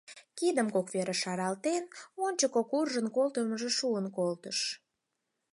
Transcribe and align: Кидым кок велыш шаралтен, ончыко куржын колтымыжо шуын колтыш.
Кидым 0.37 0.67
кок 0.75 0.87
велыш 0.93 1.19
шаралтен, 1.23 1.83
ончыко 2.25 2.61
куржын 2.71 3.07
колтымыжо 3.15 3.69
шуын 3.77 4.05
колтыш. 4.17 4.59